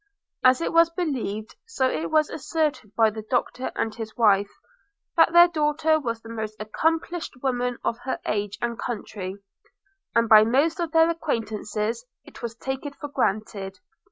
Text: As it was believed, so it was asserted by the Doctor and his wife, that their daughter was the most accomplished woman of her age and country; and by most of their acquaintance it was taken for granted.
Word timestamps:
As 0.43 0.61
it 0.61 0.73
was 0.73 0.89
believed, 0.89 1.55
so 1.67 1.87
it 1.87 2.09
was 2.09 2.31
asserted 2.31 2.91
by 2.95 3.11
the 3.11 3.21
Doctor 3.21 3.71
and 3.75 3.93
his 3.93 4.17
wife, 4.17 4.49
that 5.15 5.31
their 5.31 5.47
daughter 5.47 5.99
was 5.99 6.21
the 6.23 6.29
most 6.33 6.55
accomplished 6.59 7.35
woman 7.43 7.77
of 7.83 7.99
her 7.99 8.19
age 8.25 8.57
and 8.63 8.79
country; 8.79 9.37
and 10.15 10.27
by 10.27 10.43
most 10.43 10.79
of 10.79 10.91
their 10.91 11.07
acquaintance 11.11 11.77
it 11.77 12.41
was 12.41 12.55
taken 12.55 12.93
for 12.93 13.09
granted. 13.09 13.77